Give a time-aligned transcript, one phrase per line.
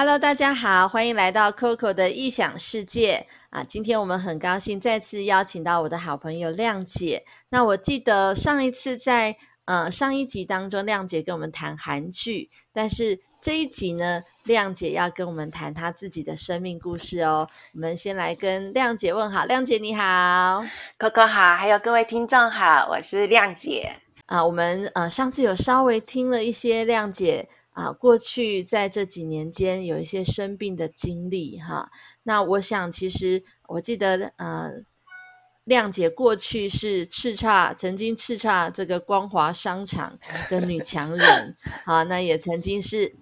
[0.00, 3.62] Hello，大家好，欢迎来到 Coco 的异想世界啊！
[3.62, 7.22] 今天我们很高兴再次邀请到我的好朋友亮姐。
[7.50, 9.36] 那我记得上一次在
[9.66, 17.46] 呃上一集当中，亮姐跟我们谈韩剧，但是这一集呢，亮姐要跟我们谈她自己的生命故事哦。
[17.74, 20.64] 我们先来跟亮姐问好，亮姐你好
[20.98, 23.92] ，Coco 好，还有各位听众好，我是亮姐
[24.24, 24.42] 啊。
[24.42, 27.46] 我们呃上次有稍微听了一些亮姐。
[27.72, 31.90] 啊，过去在这几年间有一些生病的经历哈。
[32.24, 34.72] 那我想，其实我记得，呃，
[35.64, 40.18] 亮姐过去是叱咤，曾经叱咤这个光华商场
[40.50, 43.14] 的女强人，好，那也曾经是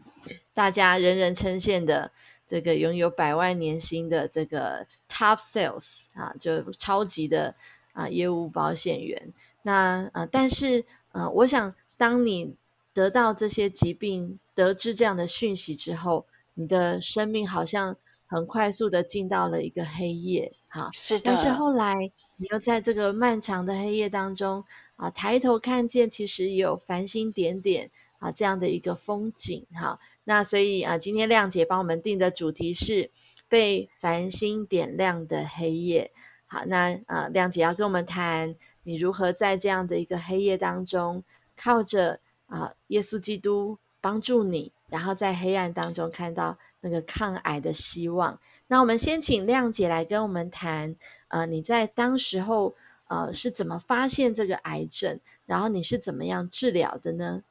[0.55, 2.11] 大家人人称羡的
[2.48, 7.55] 这个拥有百万年薪的这个 top sales 啊，就超级的
[7.92, 9.33] 啊业务保险员。
[9.62, 12.56] 那呃，但是呃，我想当你。
[12.98, 17.96] 得到这些疾病，得知这样的讯息之后，你的生命好像
[18.27, 21.22] 很快速的进到了一个黑夜，哈，是的。
[21.26, 24.64] 但是后来，你又在这个漫长的黑夜当中
[24.96, 27.88] 啊，抬头看见，其实有繁星点点
[28.19, 30.00] 啊，这样的一个风景，哈。
[30.24, 33.12] 那所以啊，今天亮姐帮我们定的主题是
[33.46, 36.10] 被繁星点亮的黑夜，
[36.48, 41.22] 好，那啊，亮姐要跟我们谈你如何在这样的一个黑夜当中，
[41.56, 42.19] 靠着。
[42.48, 48.38] 啊，耶稣基督帮助你，然后在黑暗当中看到那个抗癌的希望。
[48.66, 50.96] 那我们先请亮姐来跟我们谈，
[51.28, 52.74] 呃，你在当时候
[53.06, 57.42] 呃是怎么发现这个癌症，然后你是怎么样治疗的呢？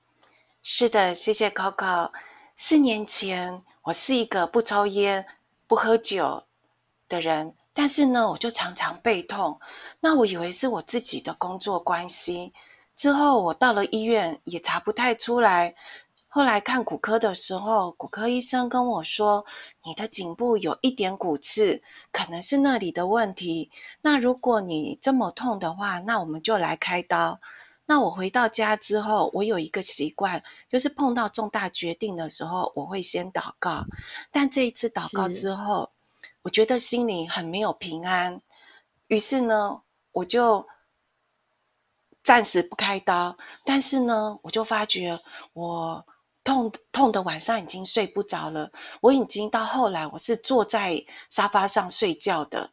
[0.61, 2.11] 是的，谢谢 Coco。
[2.55, 5.25] 四年前，我是一个不抽烟、
[5.67, 6.43] 不喝酒
[7.07, 9.59] 的人，但是呢，我就常常背痛。
[9.99, 12.53] 那我以为是我自己的工作关系。
[12.97, 15.75] 之后我到了医院也查不太出来，
[16.27, 19.45] 后来看骨科的时候，骨科医生跟我说
[19.85, 21.79] ：“你的颈部有一点骨刺，
[22.11, 23.69] 可能是那里的问题。
[24.01, 27.39] 那如果你这么痛的话，那我们就来开刀。”
[27.85, 33.85] 那我回到家之后，我有一个习惯，就是碰到重大决定的时候，我会先祷告。
[34.31, 35.91] 但这一次祷告之后，
[36.41, 38.41] 我觉得心里很没有平安，
[39.07, 39.81] 于是呢，
[40.13, 40.67] 我就。
[42.27, 45.17] 暂时不开刀，但是呢，我就发觉
[45.53, 46.05] 我
[46.43, 48.69] 痛痛的晚上已经睡不着了。
[48.99, 52.71] 我已经到后来，我是坐在沙发上睡觉的。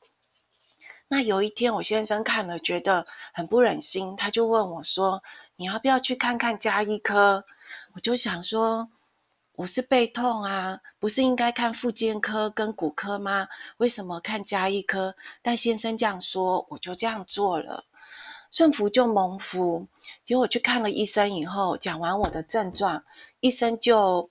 [1.07, 5.23] 那有一天，我先生看了觉得很不忍心，他就问我说
[5.55, 7.45] ：“你要不要去看看加医科？”
[7.95, 8.89] 我就想说
[9.55, 13.47] ：“我是背痛啊，不是应该看复健科跟骨科吗？
[13.77, 17.85] 为什么看加医科？”但先生这样说，我就这样做了。
[18.55, 19.89] 顺服就蒙福，
[20.25, 23.05] 结果我去看了医生以后，讲完我的症状，
[23.41, 24.31] 医生就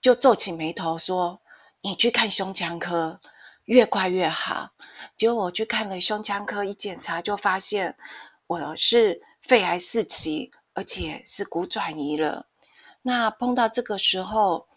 [0.00, 1.40] 就皱起眉头说
[1.82, 3.20] ：“你去看胸腔科，
[3.66, 4.70] 越快越好。”
[5.16, 7.96] 结果我去看了胸腔科，一检查就发现
[8.48, 12.46] 我是肺癌四期，而且是骨转移了。
[13.02, 14.67] 那碰到这个时候。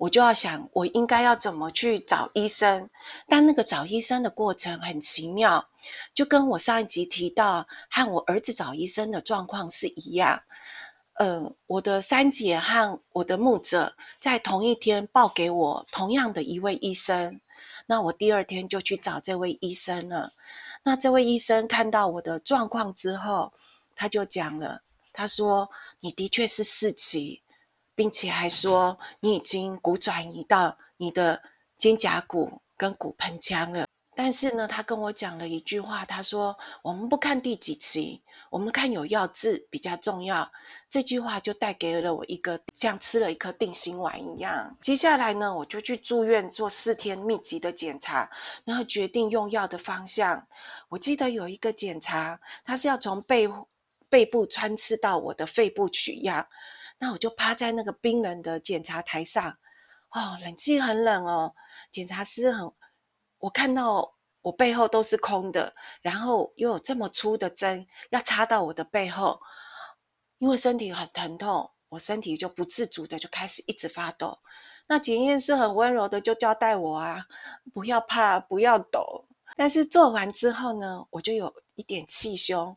[0.00, 2.88] 我就要想，我应该要怎么去找医生？
[3.28, 5.68] 但那个找医生的过程很奇妙，
[6.14, 10.40] 就跟我上一集提到和我儿子找医生的状况是一样。
[11.18, 17.38] 嗯，我的三姐和我的牧者在同一天报给我同样的一位医生，
[17.84, 20.32] 那我第二天就去找这位医生了。
[20.82, 23.52] 那这位医生看到我的状况之后，
[23.94, 24.80] 他就讲了，
[25.12, 25.68] 他说
[26.00, 27.42] ：“你的确是四期。”
[28.00, 31.42] 并且还说你已经骨转移到你的
[31.76, 33.86] 肩胛骨跟骨盆腔了。
[34.14, 40.50] 但是呢，他跟我讲了一句话，他说：“我们不看第几期，我们看有药治比较重要。”
[40.88, 44.74] 这句话就带给了我一个像吃了一颗定心丸一样。
[44.80, 48.30] 接下来呢，我就去住院做四天密集的检查，
[48.64, 50.46] 然后决定用药的方向。
[50.88, 53.46] 我记得有一个检查，他是要从背
[54.08, 56.46] 背部穿刺到我的肺部取样。
[57.02, 59.56] 那我就趴在那个冰冷的检查台上，
[60.10, 61.54] 哦，冷气很冷哦。
[61.90, 62.70] 检查师很，
[63.38, 69.40] 我看到我背后都是空的，然后又有这么粗的针要插到我的背后，
[70.36, 74.38] 因为身体很疼痛，我身体就不自主的就开始一直发抖。
[74.86, 77.26] 那检验师很温柔的就交代我啊，
[77.72, 79.26] 不要怕，不要抖。
[79.56, 82.76] 但是做完之后呢，我就有一点气胸。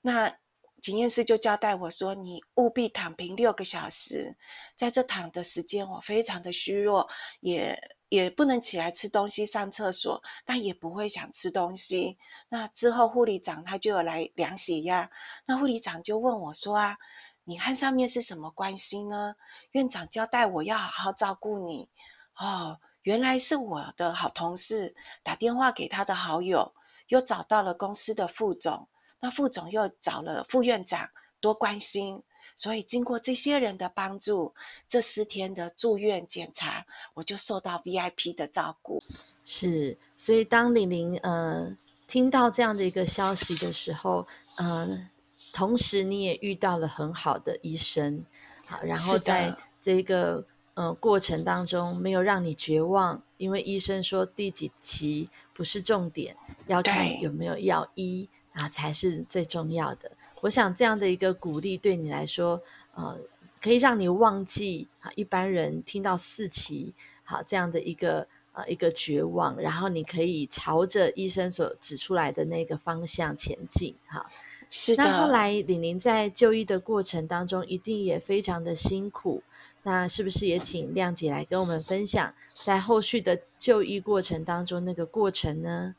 [0.00, 0.38] 那。
[0.80, 4.36] 检验师就交代我说：“你务必躺平六个小时，
[4.76, 7.08] 在这躺的时间，我非常的虚弱，
[7.40, 7.78] 也
[8.08, 12.16] 也不能起来吃东西、上厕所，但也不会想吃东西。
[12.48, 15.10] 那之后护理长他就有来量血压，
[15.46, 16.96] 那护理长就问我说：啊，
[17.44, 19.34] 你和上面是什么关系呢？
[19.72, 21.90] 院长交代我要好好照顾你。
[22.36, 24.94] 哦，原来是我的好同事
[25.24, 26.72] 打电话给他的好友，
[27.08, 28.88] 又找到了公司的副总，
[29.20, 31.10] 那副总又找了副院长，
[31.40, 32.22] 多关心。
[32.56, 34.52] 所以经过这些人的帮助，
[34.88, 36.84] 这四天的住院检查，
[37.14, 39.00] 我就受到 VIP 的照顾。
[39.44, 41.76] 是，所以当玲玲呃
[42.08, 44.26] 听到这样的一个消息的时候，
[44.56, 45.08] 呃，
[45.52, 48.24] 同时你也遇到了很好的医生，
[48.66, 50.44] 好，然后在这个
[50.74, 56.36] 呃过程当中没有让你绝望，因为医生说第几期不是重点，
[56.66, 58.28] 要看有没有药医
[58.58, 60.10] 啊才是最重要的。
[60.42, 62.60] 我想这样的一个鼓励对你来说，
[62.94, 63.18] 呃，
[63.62, 66.92] 可以让你忘记啊一般人听到四期
[67.24, 73.94] 好这样的一个呃一个绝望，然后你可以朝着医生所指出来的那个方向前进。
[74.06, 74.26] 哈，
[74.70, 75.04] 是的。
[75.04, 79.42] 那后来李宁在就医的过程当中，一定也非常的辛苦。
[79.84, 85.94] 那是不是也请亮姐来跟我们分享，在后续的就医过程当中那个过程呢？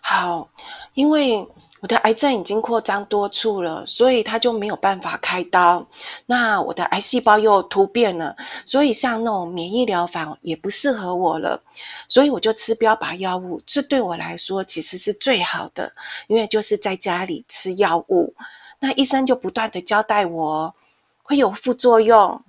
[0.00, 0.48] 好，
[0.94, 1.46] 因为。
[1.82, 5.82] 我的癌症已经扩张多处了，所以他就没有办法开刀。
[6.26, 8.36] 那我的癌细胞又突变了，
[8.66, 11.58] 所以像那种免疫疗法也不适合我了。
[12.06, 15.90] 所以我就吃标靶药物，这对我来说其实是最好的，
[16.26, 18.34] 因为就是在家里吃药物。
[18.80, 20.74] 那医生就不断的交代我
[21.22, 22.44] 会有副作用，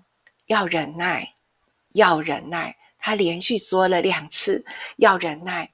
[0.47, 1.35] 要忍耐，
[1.94, 2.75] 要忍耐。
[3.00, 4.65] 他连续说了两次
[4.97, 5.71] 要忍耐。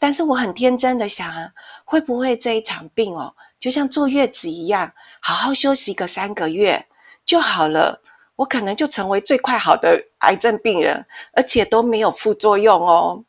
[0.00, 1.52] 但是我很天真的想啊，
[1.84, 6.86] 会不会这一场病哦，就像坐月子一样，好好休息个三个月
[7.26, 8.00] 就好了，
[8.36, 13.22] 我可能就成为最快好的癌症病人，而且都没有副作用哦。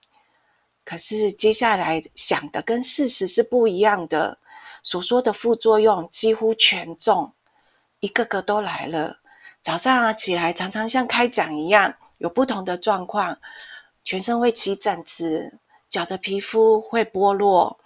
[0.85, 4.37] 可是接下来想的跟事实是不一样的，
[4.81, 7.33] 所说的副作用几乎全中，
[7.99, 9.17] 一个个都来了。
[9.61, 13.37] 早上啊起来，常常像开讲一样，有不同的状况，
[14.05, 15.59] 全身会起疹子。
[15.91, 17.77] 脚的皮肤会剥落，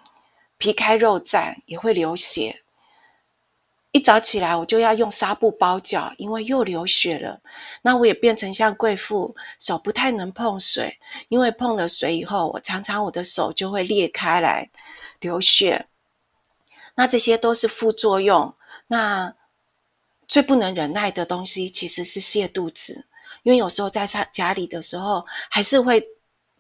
[0.60, 2.62] 皮开肉绽，也会流血。
[3.92, 7.42] 一早起来，我就要用纱布包脚，因为又流血了。
[7.82, 11.00] 那我也变成像贵妇，手不太能碰水，
[11.30, 14.70] 因为碰了水以后，我常常我的手就会裂开来
[15.20, 15.88] 流血。
[16.94, 18.54] 那这些都是副作用。
[18.88, 19.34] 那
[20.28, 23.06] 最不能忍耐的东西其实是泻肚子，
[23.42, 26.08] 因为有时候在家家里的时候，还是会。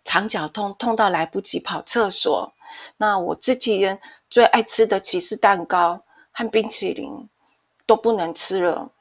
[0.05, 2.53] 肠绞痛，痛到来不及跑厕所。
[2.95, 3.99] 那我自己人
[4.29, 7.27] 最爱吃的起司蛋糕和冰淇淋
[7.85, 8.91] 都不能吃了。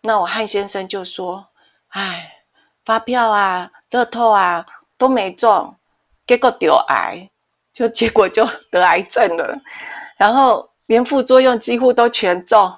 [0.00, 1.46] 那我汉先生就说
[1.94, 2.42] ：“哎，
[2.84, 4.66] 发票啊、乐透啊
[4.96, 5.76] 都没中，
[6.26, 7.30] 结果得癌，
[7.72, 9.56] 就结果就 得癌症了。
[10.16, 12.72] 然后连副作用几乎都全中。”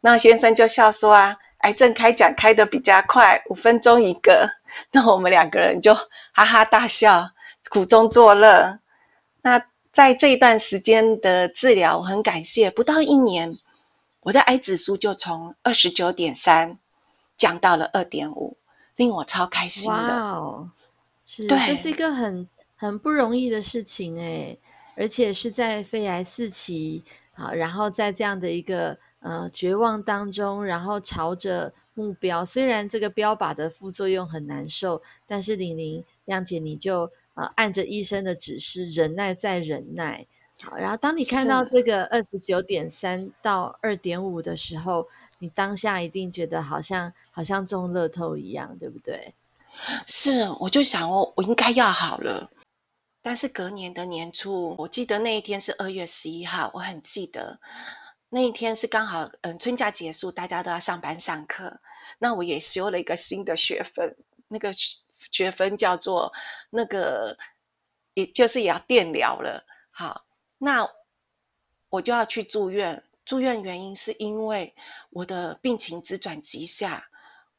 [0.00, 4.48] 那先生就笑说：“啊。”癌症开奖开的比较快，五分钟一个，
[4.92, 7.30] 那我们两个人就哈哈大笑，
[7.70, 8.78] 苦中作乐。
[9.42, 9.62] 那
[9.92, 13.58] 在这一段时间的治疗，我很感谢，不到一年，
[14.20, 16.78] 我的癌指数就从二十九点三
[17.36, 18.56] 降到了二点五，
[18.96, 19.98] 令我超开心的。
[19.98, 20.70] 哇哦，
[21.24, 24.56] 是，这是一个很很不容易的事情哎，
[24.96, 28.98] 而且是在肺癌四期，好，然后在这样的一个。
[29.20, 32.44] 呃，绝望当中，然后朝着目标。
[32.44, 40.24] 虽然这个标靶的副作用很难受，但是玲玲、亮姐，你就呃按着医生的指示，忍耐再忍耐。
[40.62, 49.34] 好，然后当你看到这个二十九点三到二点五的时候，你当下一定觉得好像好像中乐透一样，对不对？
[50.06, 52.50] 是，我就想哦，我应该要好了。
[53.20, 57.58] 但是隔年的年初，我记得那一天是二月十一号，我很记得。
[58.28, 61.80] 那一天是刚好，嗯，春假结束，大家都要上班上课。
[62.18, 64.16] 那我也修了一个新的学分，
[64.48, 64.72] 那个
[65.30, 66.32] 学分叫做
[66.70, 67.38] 那个，
[68.14, 69.64] 也就是也要电疗了。
[69.90, 70.26] 好，
[70.58, 70.88] 那
[71.88, 73.02] 我就要去住院。
[73.24, 74.74] 住院原因是因为
[75.10, 77.08] 我的病情直转急下，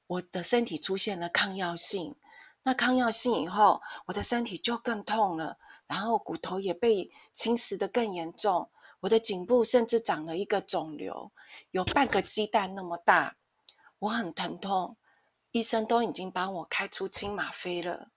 [0.07, 2.15] 我的身体出现了抗药性。
[2.63, 5.57] 那抗药性以后，我的身体就更痛了，
[5.87, 8.69] 然后骨头也被侵蚀的更严重。
[9.01, 11.31] 我的颈部甚至长了一个肿瘤，
[11.71, 13.35] 有半个鸡蛋那么大，
[13.99, 14.97] 我很疼痛，
[15.51, 18.09] 医生都已经帮我开出清吗啡了。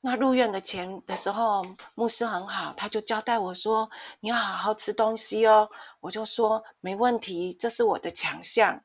[0.00, 5.68] 那入院的前的时候，牧师很好，他就交代我说：“你要好好吃东西哦。”
[6.00, 8.84] 我就说：“没问题，这是我的强项。”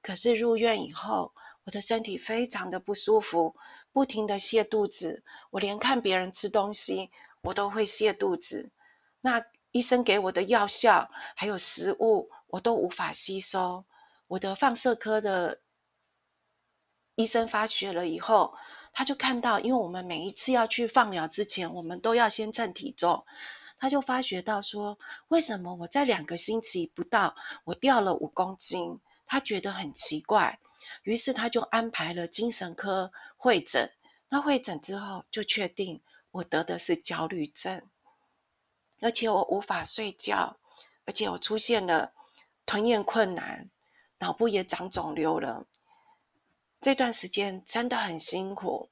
[0.00, 1.32] 可是入院以后，
[1.64, 3.56] 我的身体非常的不舒服，
[3.90, 7.10] 不停的泻肚子，我连看别人吃东西，
[7.42, 8.70] 我都会泻肚子。
[9.22, 13.84] 那医生给我的药效还有食物，我都无法吸收。
[14.28, 15.60] 我的放射科的
[17.16, 18.54] 医生发觉了以后，
[18.92, 23.24] 他就看到，因为我们每一次要去放疗之前，我们都要先称体重，
[23.78, 24.98] 他就发觉到说，
[25.28, 29.00] 为什么我在两个星期不到，我掉了五公斤？
[29.26, 30.58] 他觉得很奇怪，
[31.04, 33.90] 于是他就安排了精神科会诊。
[34.28, 37.82] 那会诊之后，就确定我得的是焦虑症，
[39.02, 40.56] 而且我无法睡觉，
[41.04, 42.12] 而且我出现了
[42.64, 43.68] 吞咽困难，
[44.20, 45.66] 脑部也长肿瘤了。
[46.80, 48.88] 这段时间真的很辛苦，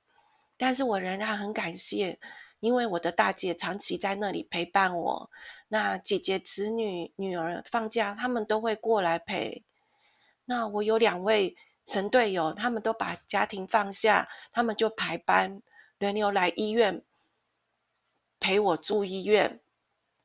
[0.58, 2.18] 但是我仍然很感谢，
[2.60, 5.30] 因为我的大姐长期在那里陪伴我。
[5.68, 9.64] 那姐姐、子女、女儿放假，他们都会过来陪。
[10.44, 11.56] 那我有两位。
[11.86, 15.60] 神队友，他们都把家庭放下，他们就排班
[15.98, 17.02] 轮流来医院
[18.38, 19.60] 陪我住医院，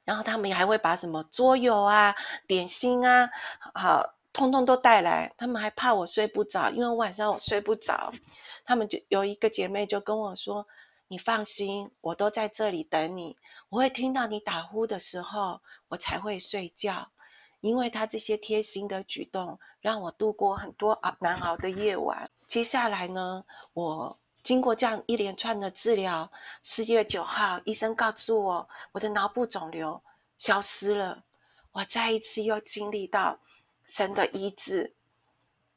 [0.05, 2.15] 然后他们还会把什么桌游啊、
[2.47, 3.29] 点心啊，
[3.74, 5.33] 好，通通都带来。
[5.38, 8.13] 他们还怕我睡不着，因为晚上我睡不着。
[8.63, 10.65] 他们就有一个姐妹就跟我说
[11.09, 13.35] ：“你放心，我都在这里等你，
[13.69, 15.59] 我会听到你打呼的时候，
[15.89, 17.09] 我才会睡觉。”
[17.62, 22.29] 因为他这些贴心的举动，让我度过很多熬难熬的夜晚。
[22.45, 23.43] 接下来呢，
[23.74, 30.03] 我经过这样一连串的治疗，四月九号，医生告诉我我的脑部肿瘤
[30.37, 31.23] 消失了。
[31.71, 33.39] 我再一次又经历到
[33.87, 34.93] 神的医治。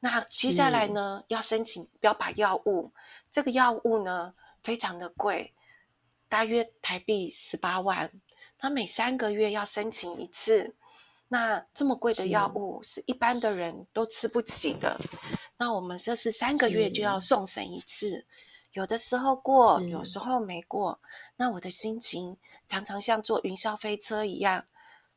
[0.01, 2.91] 那接下来呢，要申请标靶药物，
[3.31, 5.55] 这个药物呢非常的贵，
[6.27, 8.11] 大约台币十八万。
[8.59, 10.75] 他每三个月要申请一次。
[11.29, 14.99] 那这么贵的药物是一般的人都吃不起的。
[15.57, 18.25] 那我们这是三个月就要送审一次，
[18.73, 20.99] 有的时候过，有时候没过。
[21.37, 24.65] 那我的心情常常像坐云霄飞车一样。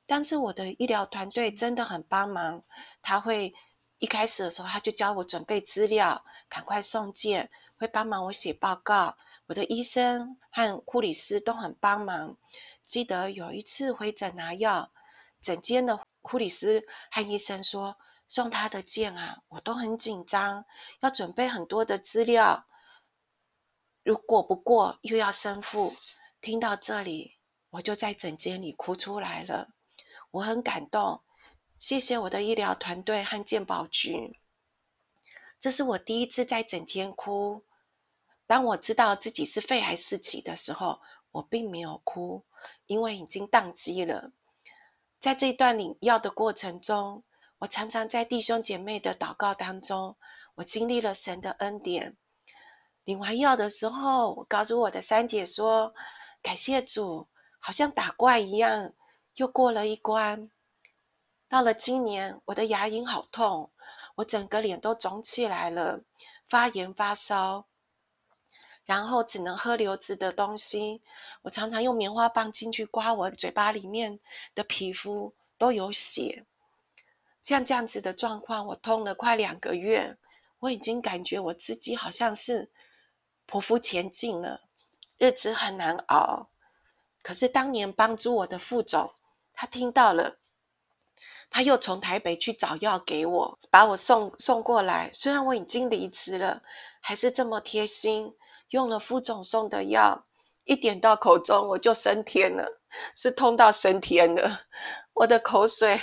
[0.07, 2.63] 但是我的医疗团队真的很帮忙，
[3.01, 3.55] 他会
[3.99, 9.17] 一开始的时候他就教我准备资料，赶快送件，会帮忙我写报告。
[9.47, 12.37] 我的医生和护理师都很帮忙。
[12.85, 14.91] 记得有一次回诊拿药。
[15.41, 17.97] 诊间的护理师和医生说
[18.29, 20.65] ：“送他的件啊，我都很紧张，
[21.01, 22.65] 要准备很多的资料。
[24.03, 25.95] 如果不过，又要生父。”
[26.41, 27.37] 听到这里，
[27.71, 29.75] 我就在诊间里哭出来了。
[30.33, 31.23] 我很感动，
[31.79, 34.41] 谢谢我的医疗团队和健保局。
[35.61, 37.63] 这是我第一次在诊间哭。
[38.45, 42.45] 当我知道自己是肺癌四期的时候，我并没有哭，
[42.87, 44.33] 因为已经宕机了。
[45.21, 47.23] 在这一段领药的过程中，
[47.59, 50.17] 我常常在弟兄姐妹的祷告当中，
[50.57, 52.17] 我经历了神的恩典。
[53.05, 55.93] 领完药的时候，我告诉我的三姐说
[56.41, 57.27] ：“感谢主，
[57.59, 58.93] 好像打怪一样，
[59.35, 60.51] 又过了一关。”
[61.49, 63.71] 到了今年，我的牙龈好痛，
[64.17, 66.01] 我整个脸都肿起来了，
[66.47, 67.67] 发炎发烧。
[68.85, 71.03] 然后只能喝流质的东西，
[71.43, 74.19] 我常常用棉花棒进去刮我嘴巴里面
[74.55, 76.45] 的皮肤，都有血。
[77.43, 80.17] 像这样子的状况，我痛了快两个月，
[80.61, 82.71] 我已经感觉我自己好像是
[83.47, 84.63] 匍匐前进了，
[85.19, 86.49] 日子很难熬。
[87.23, 89.13] 可是当年帮助我的副总，
[89.53, 90.39] 他听到了，
[91.51, 95.11] 他又从台北去找药给我，把我送送过来。
[95.13, 96.63] 虽然我已经离职了，
[97.01, 98.35] 还是这么贴心。
[98.71, 100.25] 用了副总送的药，
[100.65, 102.81] 一点到口中我就升天了，
[103.15, 104.63] 是痛到升天了。
[105.13, 106.01] 我的口水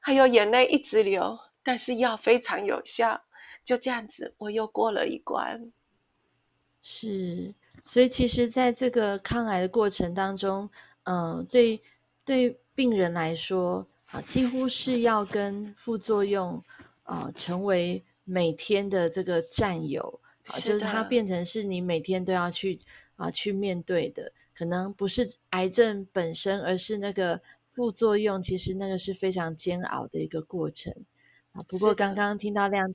[0.00, 3.20] 还有眼泪一直流，但是药非常有效。
[3.62, 5.72] 就这样子，我又过了一关。
[6.88, 7.52] 是，
[7.84, 10.70] 所以其实在这个抗癌的过程当中，
[11.02, 11.82] 嗯，对
[12.24, 16.62] 对病人来说啊，几乎是要跟副作用
[17.02, 20.20] 啊成为每天的这个战友。
[20.44, 22.78] 啊，就是它变成是你每天都要去
[23.16, 28.40] 啊去面对的，可能不是癌症本身，而是那个副作用。
[28.40, 30.94] 其实那个是非常煎熬的一个过程
[31.50, 31.64] 啊。
[31.66, 32.94] 不过刚刚听到亮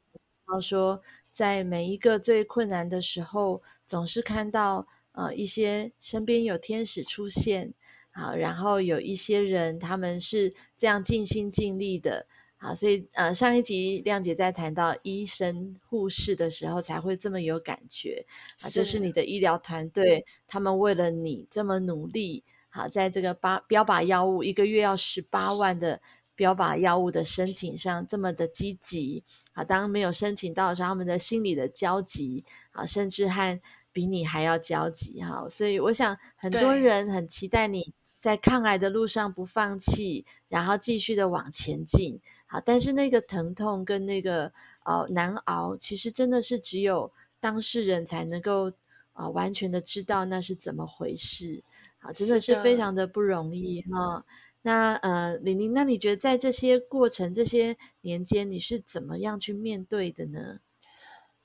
[0.61, 1.01] 说，
[1.33, 7.73] 在每一个最困难的时候，总是看到呃一些身边有天使出现
[8.13, 12.25] 好，然后有一些人他们是这样尽心尽力的。
[12.55, 18.25] 好，所以呃，上一集亮姐在谈到医生、护士的时候，才会这么有感觉
[18.61, 18.69] 啊。
[18.69, 25.99] 这是你的医疗团队，他们为了你这么努力，好，在这个八标靶药物一个月要十八万的
[26.35, 29.63] 标靶药物的申请上这么的积极啊。
[29.63, 33.59] 当没有申请到的时候，他们的心理的焦急啊，甚至和
[33.91, 35.47] 比你还要焦急哈。
[35.49, 42.19] 所以我想很多人很期待你在抗癌的路上不放弃，然后继续的往前进。
[42.45, 44.51] 好，但是那个疼痛跟那个
[44.83, 48.71] 呃难熬，其实真的是只有当事人才能够
[49.13, 51.63] 啊完全的知道那是怎么回事。
[51.99, 54.25] 好，真的是非常的不容易哈。
[54.63, 60.59] 那呃，玲玲，那你觉得在这些过程、这些年间，你是怎么样去面对的呢？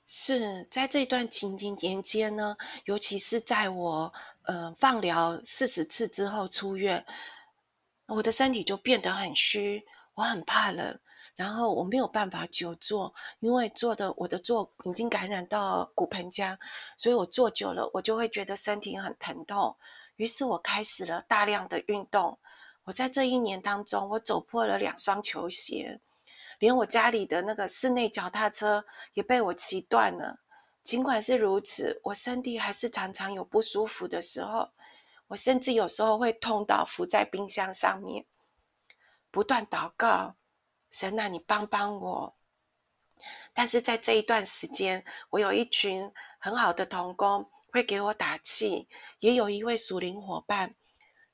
[0.07, 7.05] 是在这段情景年间呢，尤其是在我呃放疗四十次之后出院，
[8.07, 9.85] 我的身体就变得很虚，
[10.15, 10.97] 我很怕冷，
[11.35, 16.57] 然后我没有办法久坐，因为坐的我的坐已经感染到骨盆腔，
[16.95, 19.75] 所以我坐久了，我就会觉得身体很疼痛。
[20.15, 22.39] 于是我开始了大量的运动。
[22.85, 25.99] 我在这一年当中，我走破了两双球鞋，
[26.59, 30.39] 连我家里的那个室内脚踏车也被我骑断了。
[30.83, 34.71] 尽管是如此，我身体还是常常有不舒服的时候。
[35.27, 38.25] 我甚至有时候会痛到伏在冰箱上面，
[39.29, 40.35] 不断祷告
[40.89, 42.37] ：“神啊，你帮帮我！”
[43.51, 46.09] 但是在这一段时间，我有一群
[46.39, 48.87] 很好的同工会给我打气，
[49.19, 50.75] 也有一位属灵伙伴。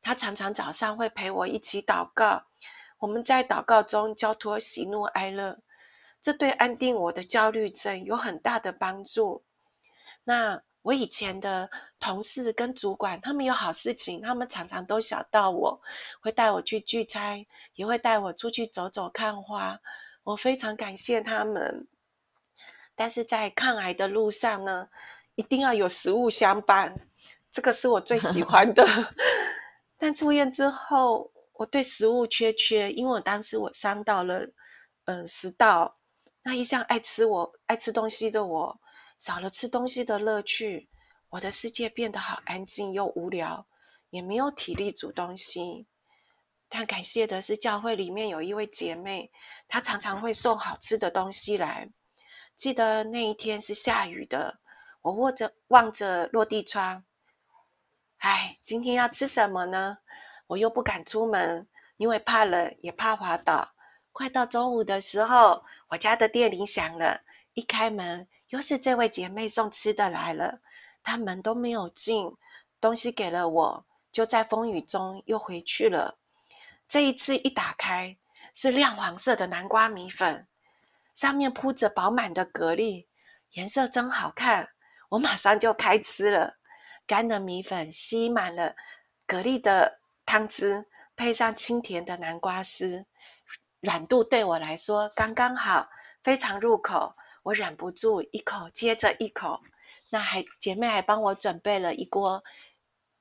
[0.01, 2.47] 他常常早上会陪我一起祷告，
[3.03, 5.59] 我们在祷告中交托喜怒哀乐，
[6.21, 9.43] 这对安定我的焦虑症有很大的帮助。
[10.23, 11.69] 那我以前的
[11.99, 15.81] 同事跟主管，他们有好事情，他们常常都想到我，
[16.21, 17.45] 会带我去聚餐，
[17.75, 19.81] 也会带我出去走走看花，
[20.23, 21.85] 我非常感谢他们。
[22.95, 24.87] 但是在抗癌的路上呢，
[25.35, 26.95] 一定要有食物相伴，
[27.51, 28.87] 这个是我最喜欢的。
[29.99, 31.32] 但出院之后，
[31.63, 34.45] 我对食物缺缺，因为我当时我伤到了，
[35.05, 35.97] 嗯，食道。
[36.43, 38.81] 那一向爱吃我爱吃东西的我，
[39.17, 40.89] 少了吃东西的乐趣，
[41.29, 43.65] 我的世界变得好安静又无聊，
[44.09, 45.87] 也没有体力煮东西。
[46.67, 49.31] 但感谢的是，教会里面有一位姐妹，
[49.65, 51.89] 她常常会送好吃的东西来。
[52.57, 54.59] 记得那一天是下雨的，
[55.01, 57.05] 我握着望着落地窗。
[58.17, 59.99] 哎，今天要吃什么呢？
[60.53, 63.73] 我又不敢出门，因为怕冷，也怕滑倒。
[64.11, 67.21] 快到中午的时候，我家的电铃响了，
[67.55, 70.59] 一开门，又是这位姐妹送吃的来了。
[71.03, 72.31] 她门都没有进，
[72.79, 76.19] 东西给了我，就在风雨中又回去了。
[76.87, 78.15] 这一次一打开，
[78.53, 80.47] 是亮黄色的南瓜米粉，
[81.15, 83.07] 上面铺着饱满的蛤蜊，
[83.53, 84.69] 颜色真好看。
[85.09, 86.57] 我马上就开吃了。
[87.07, 88.75] 干的米粉吸满了
[89.27, 93.05] 蛤蜊的汤汁，配上清甜的南瓜丝，
[93.81, 95.89] 软度对我来说刚刚好，
[96.23, 97.15] 非常入口。
[97.43, 99.61] 我忍不住一口接着一口。
[100.11, 102.43] 那还姐妹还帮我准备了一锅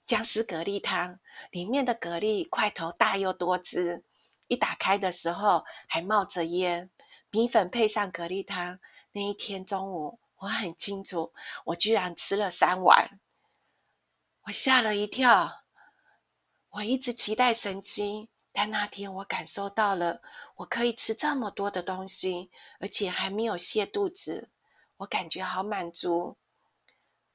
[0.06, 1.18] 姜丝蛤蜊汤，
[1.50, 4.04] 里面的蛤蜊块头大又多汁，
[4.46, 6.90] 一打开的时候还冒着烟。
[7.30, 8.78] 米粉配上蛤蜊汤，
[9.12, 11.32] 那一天中午我很清楚，
[11.64, 13.18] 我居然吃了三碗。
[14.42, 15.61] 我吓了一跳，
[16.72, 20.22] 我一直期待神机，但那天我感受到了，
[20.56, 24.48] 我可以吃这么多的东西，而且还没有泻肚子，
[24.96, 26.38] 我感觉好满足。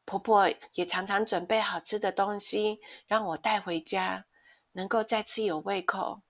[0.06, 4.26] 婆婆也常常准备好吃的东西让我带回家，
[4.72, 6.24] 能够再次有胃口，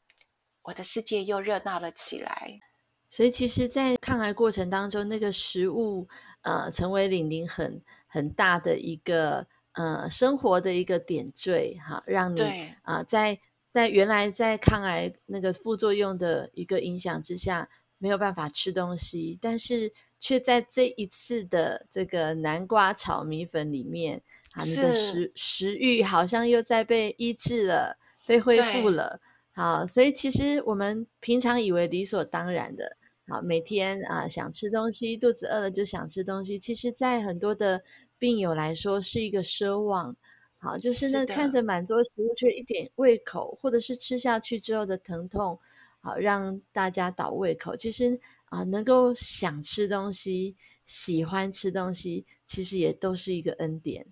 [0.64, 2.60] 我的世界又热闹了起来。
[3.08, 6.10] 所以，其实，在抗癌过程当中，那个食物，
[6.42, 9.48] 呃，成为玲玲很很大的一个。
[9.78, 12.42] 呃，生活的一个点缀，哈，让你
[12.82, 13.40] 啊，在
[13.72, 24.20] 在原来在抗癌那个副作用的一个影响之下，没有办法吃东西，但是却在这一次的这个南瓜炒米粉里面，
[24.54, 37.84] 啊，你的食食欲好像又在被医治了，被恢复了，好，所以其实我们平常以为理所当然的，好，每天啊想吃东西，肚子饿了就想吃东西，其实在很多的。
[38.20, 40.16] 病友来说是一个奢望，
[40.58, 45.60] 好，就是那看着满桌食物却一点胃口，或者是吃下去之后的疼痛，
[46.02, 47.76] 好让大家倒胃口。
[47.76, 54.06] 其实啊，能够想吃东西、喜欢吃东西，其实也都是一个恩典。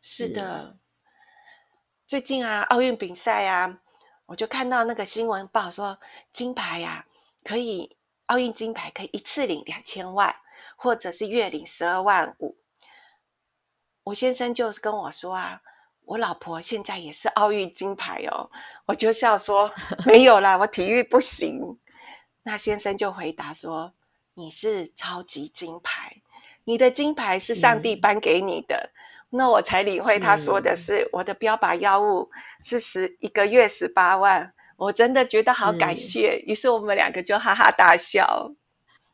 [0.00, 0.78] 是的，
[2.06, 3.82] 最近啊，奥运比赛啊，
[4.26, 6.00] 我就看到那个新闻报说，
[6.32, 7.06] 金牌呀，
[7.44, 10.34] 可以奥运金牌可以一次领两千万，
[10.76, 12.56] 或者是月领十二万五。
[14.04, 15.60] 我先生就是跟我说啊，
[16.04, 18.50] 我老婆现在也是奥运金牌哦，
[18.86, 19.70] 我就笑说
[20.04, 21.78] 没有啦，我体育不行。
[22.42, 23.92] 那先生就回答说，
[24.34, 26.22] 你是超级金牌，
[26.64, 28.90] 你的金牌是上帝颁给你的。
[29.32, 32.30] 那我才理会他说的是我的标靶药物
[32.62, 36.42] 是十一个月十八万，我真的觉得好感谢。
[36.46, 38.50] 于是我们两个就哈哈大笑。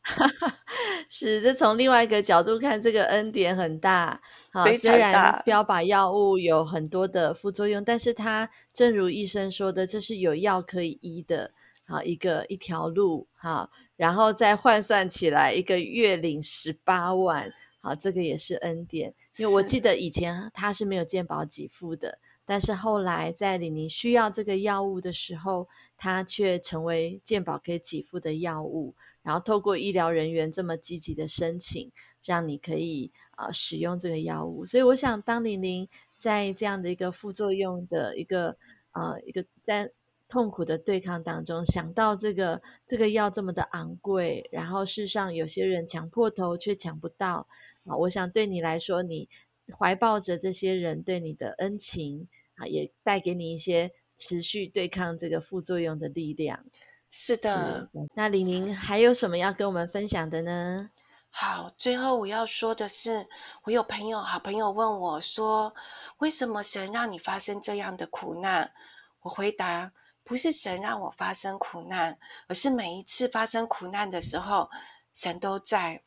[1.09, 4.19] 是，这从另外一个角度看，这个恩典很大。
[4.51, 11.51] 好，虽然标靶药物有很多的副作用，但是它正如医生说的，这是有药可以医的。
[11.85, 13.27] 好，一个一条路。
[13.35, 17.51] 好，然后再换算起来，一个月领十八万。
[17.79, 19.13] 好，这个也是恩典。
[19.37, 25.67] 因为我记得以前他是没有健保给付的，但是后来在李宁需要这个药物的时候，
[25.97, 28.93] 他却成为健保可以给付的药物。
[29.27, 31.91] 然后透过医疗人员这么积极的申请，
[32.23, 34.65] 让你可以啊使用这个药物。
[34.65, 35.85] 所以我想，当玲玲
[36.17, 38.55] 在这样的一个副作用的一个
[38.93, 39.91] 呃一个在
[40.29, 47.45] 痛苦的对抗当中，想到这个这个药这么的昂贵，然后事实上有些人抢破头却抢不到
[47.83, 47.97] 啊。
[47.97, 49.27] 我想对你来说，你
[49.77, 56.63] 怀抱着这些人对你的恩情啊，也带给你一些持续对抗这个副作用的力量。
[57.09, 60.89] 是的，那李宁还有什么要跟我们分享的呢？
[61.29, 63.27] 好，最后我要说的是，
[63.63, 65.73] 我有朋友，好朋友问我说
[66.17, 68.71] ：“为什么神让你发生这样的苦难？”
[69.21, 69.91] 我回答
[70.23, 72.17] ：“不是神让我发生苦难，
[72.47, 74.69] 而是每一次发生苦难的时候，
[75.13, 76.01] 神都在。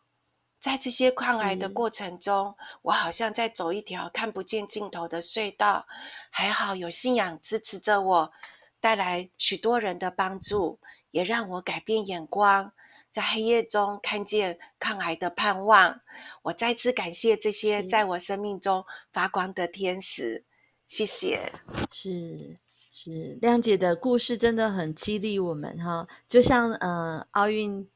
[0.58, 5.86] 在这些抗癌的过程中，我好像在走一条看不见尽头的隧道，
[6.28, 8.32] 还好有信仰支持着我。”
[8.80, 10.78] 带来许多人的帮助，
[11.10, 12.72] 也让我改变眼光，
[13.10, 16.00] 在黑夜中看见抗癌的盼望。
[16.44, 20.44] 我再次感谢这些在我生命中发光的天使，
[20.88, 21.52] 谢谢。
[21.92, 22.56] 是
[22.90, 27.86] 是，亮姐的故事真的很激励我们哈，就像呃奥运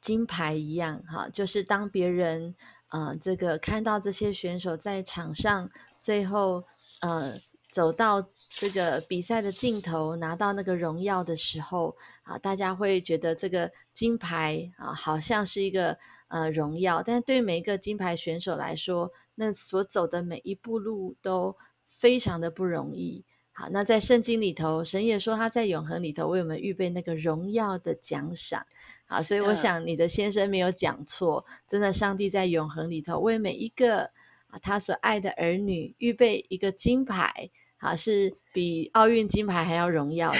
[0.00, 2.56] 金牌一样哈，就是当别人
[2.88, 5.70] 呃这个看到这些选手在场上
[6.00, 6.64] 最后
[7.00, 7.38] 呃。
[7.74, 8.24] 走到
[8.56, 17.02] 这个比赛的尽头，拿到那个荣耀的时候，啊，大家会觉得这个金牌啊，好像是一个呃荣耀。
[17.02, 23.24] 但是对每一个金牌选手来说，那所走的每一步路都非常的不容易。
[23.50, 28.64] 好，那在圣经里头，神也说他在永恒里头为我们预备那个荣耀的奖赏。
[29.06, 34.04] 好，所以我想你的先生没有讲错，真的，上帝在永恒里头为每一个
[34.46, 37.50] 啊他所爱的儿女预备一个金牌。
[37.84, 40.38] 啊，是比奥运金牌还要荣耀的。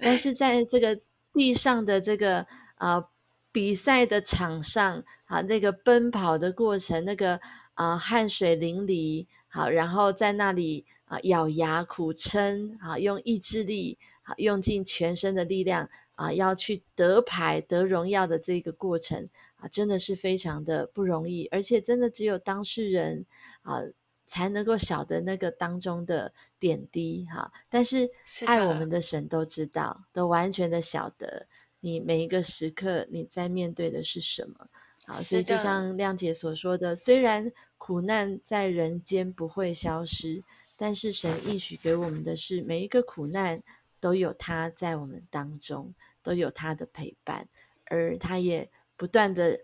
[0.00, 0.98] 但是在这个
[1.34, 2.46] 地上的这个
[2.78, 3.06] 呃
[3.52, 7.38] 比赛的场上啊，那个奔跑的过程，那个
[7.74, 23.26] 啊汗水淋漓，好，然后在那里啊咬牙苦撑啊，用意志力啊，用尽全身的力量啊，要去得牌得荣耀的这个过程啊，真的是非常的不容易，而且真的只有当事人
[23.60, 23.82] 啊。
[24.30, 28.08] 才能够晓得那个当中的点滴哈，但是
[28.46, 31.44] 爱我们的神都知道，都完全的晓得
[31.80, 34.68] 你每一个时刻你在面对的是什么。
[35.04, 40.44] 好，所以就像亮姐所说的，虽然苦难在人间不会消失，
[40.76, 43.60] 但是神应许给我们的是每一个苦难
[43.98, 47.48] 都有他在我们当中，都有他的陪伴，
[47.86, 49.58] 而他也不断的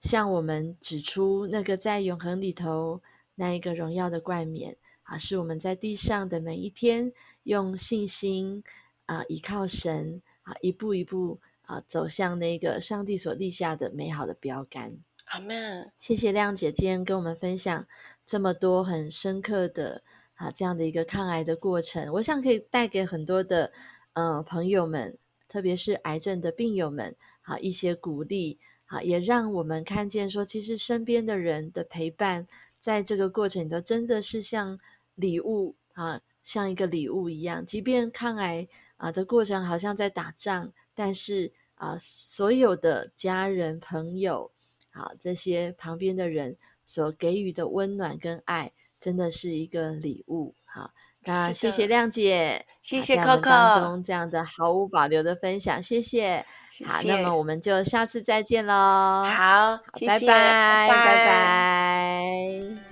[0.00, 3.00] 向我们指出那个在永恒里头。
[3.34, 7.12] 那一个荣耀的冠冕啊，是我们在地上的每一天，
[7.44, 8.62] 用信心
[9.06, 14.96] 啊，依靠神啊，一步一步啊，走向那个上帝所立下的美好的标杆。
[15.26, 15.90] 阿门。
[15.98, 17.86] 谢谢亮姐今天跟我们分享
[18.26, 20.02] 这么多很深刻的
[20.34, 23.72] 啊这样的一个抗癌的过程，我想可以带给很多的
[24.12, 25.16] 呃朋友们，
[25.48, 32.46] 特别是癌症的病友们啊一些鼓励啊，也让我们看见说，其实身边的人的陪伴。
[32.82, 34.76] 在这个过程都，真的是像
[35.14, 37.64] 礼物啊，像一个礼物一样。
[37.64, 38.66] 即便抗癌
[38.96, 44.50] 啊的过程好像在打仗，但是啊，所有的家人、朋友
[44.90, 50.52] 啊，这些旁边的人所给予的温暖跟爱，真的是一个礼物。
[50.64, 50.92] 好，
[51.24, 56.44] 那谢谢亮姐，谢谢 Coco 当中这样的毫无保留的分享，谢谢。
[56.86, 59.24] 好，那么我们就下次再见喽。
[59.24, 62.91] 好，拜拜，拜拜。